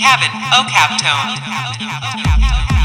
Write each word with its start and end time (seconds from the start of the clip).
Cabin, 0.00 0.32
Okaptone. 0.56 2.79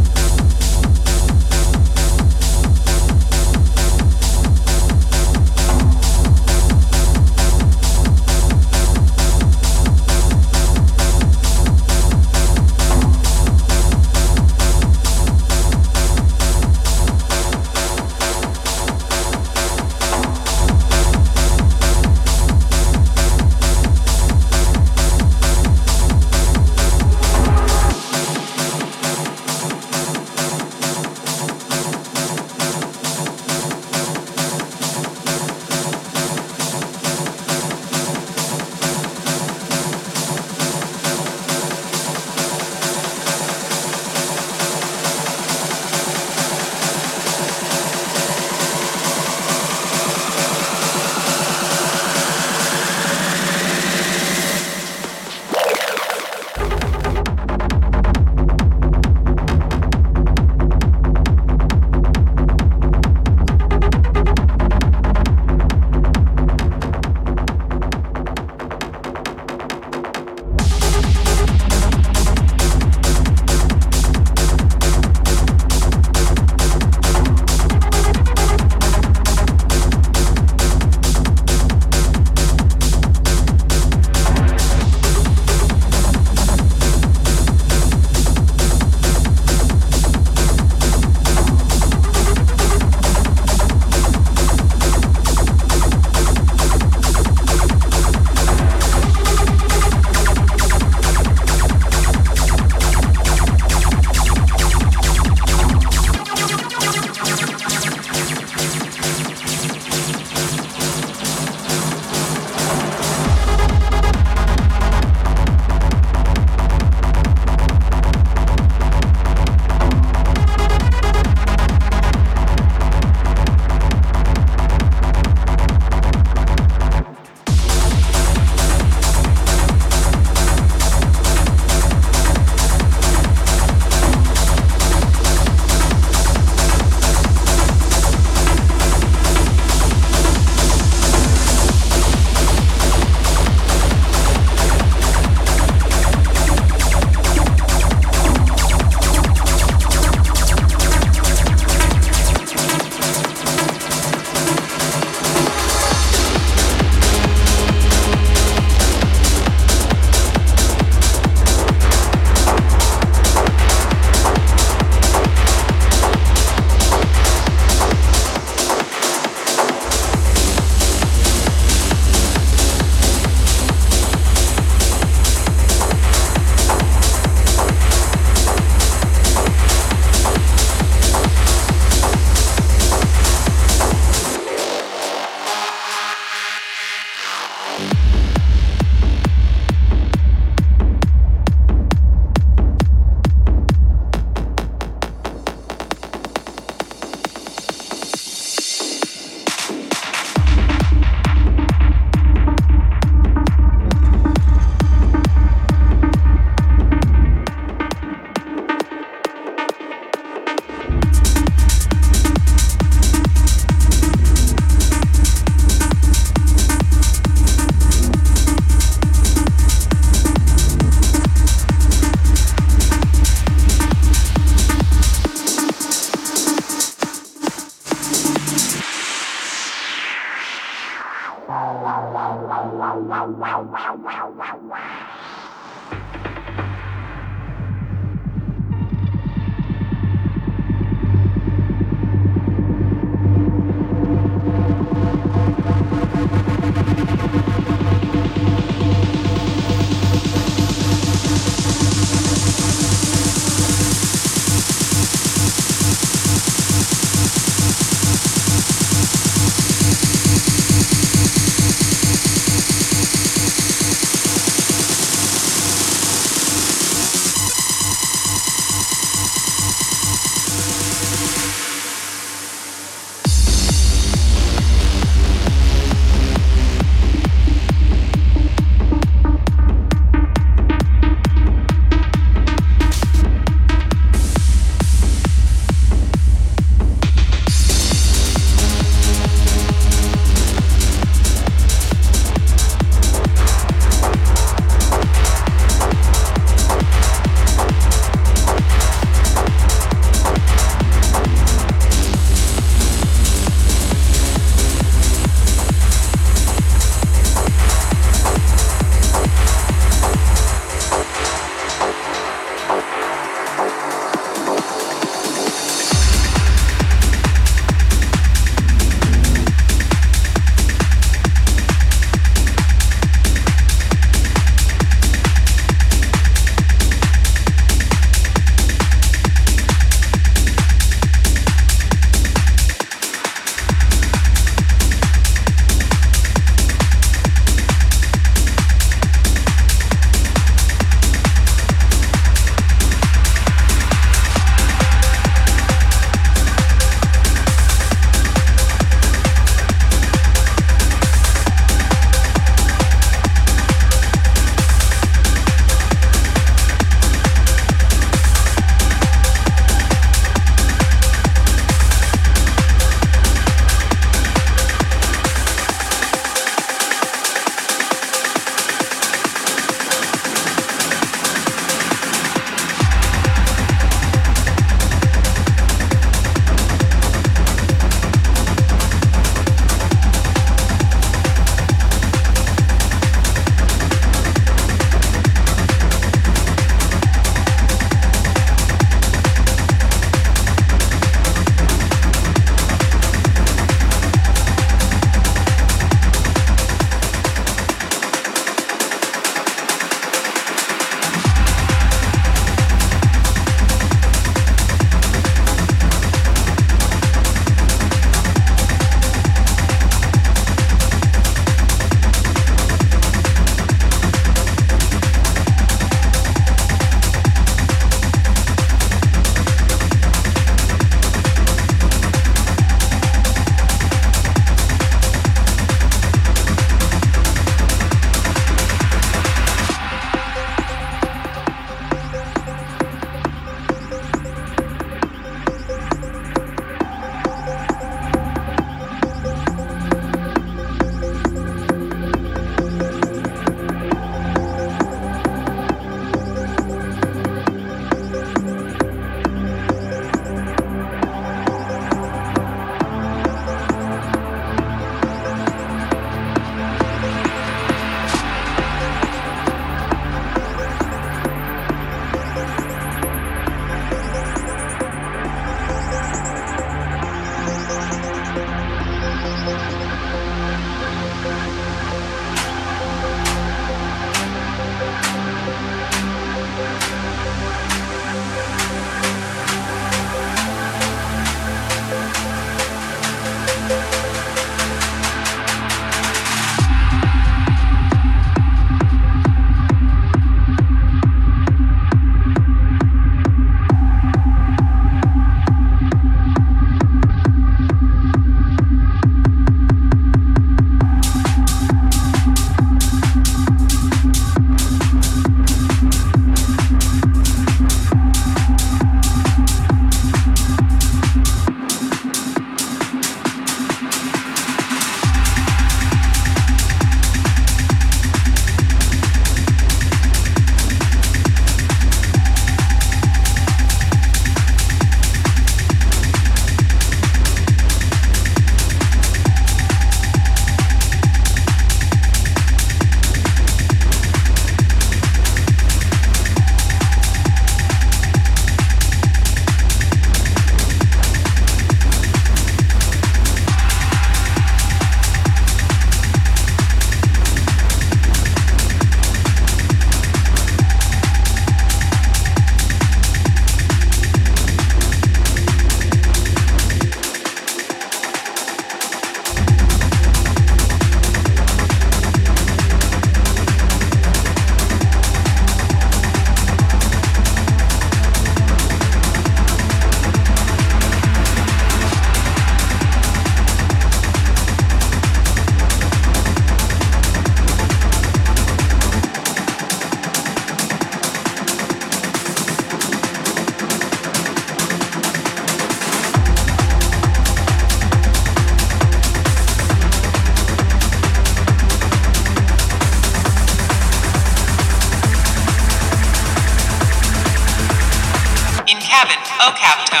OCAP 599.71 600.00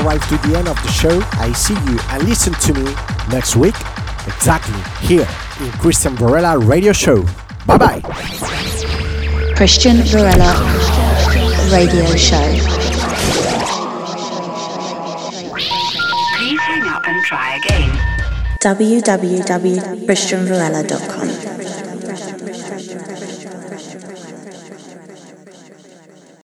arrived 0.00 0.28
to 0.28 0.36
the 0.48 0.56
end 0.58 0.68
of 0.68 0.76
the 0.82 0.88
show. 0.90 1.20
I 1.32 1.52
see 1.52 1.74
you 1.74 1.98
and 2.10 2.22
listen 2.28 2.52
to 2.54 2.72
me 2.74 2.84
next 3.30 3.56
week, 3.56 3.74
exactly 4.26 4.80
here 5.06 5.26
in 5.60 5.70
Cristian 5.82 6.14
Varela 6.16 6.58
Radio 6.58 6.92
Show. 6.92 7.22
Bye 7.66 7.78
bye. 7.78 8.00
Cristian 9.56 10.02
Varela 10.10 10.54
Radio 11.72 12.04
Show. 12.16 12.56
Please 16.36 16.60
hang 16.60 16.82
up 16.88 17.06
and 17.06 17.24
try 17.24 17.56
again. 17.56 17.90
www.cristianvarela.com. 18.62 21.29